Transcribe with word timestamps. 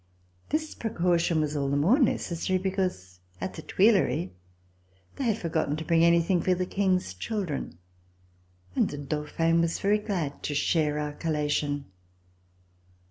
This 0.49 0.73
precaution 0.73 1.41
was 1.41 1.55
all 1.55 1.69
the 1.69 1.77
more 1.77 1.99
necessary, 1.99 2.57
because 2.57 3.19
at 3.39 3.53
the 3.53 3.61
Tuileries 3.61 4.31
they 5.17 5.25
had 5.25 5.37
forgotten 5.37 5.75
to 5.75 5.85
bring 5.85 6.03
anything 6.03 6.41
for 6.41 6.55
the 6.55 6.65
King's 6.65 7.13
children, 7.13 7.77
and 8.75 8.89
the 8.89 8.97
Dauphin 8.97 9.61
was 9.61 9.77
very 9.77 9.99
glad 9.99 10.41
to 10.41 10.55
share 10.55 10.97
our 10.97 11.13
collation. 11.13 11.85